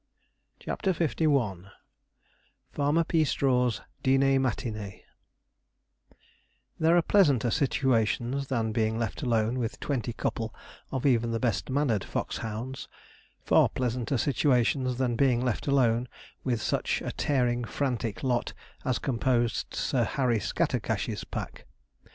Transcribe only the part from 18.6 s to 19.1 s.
as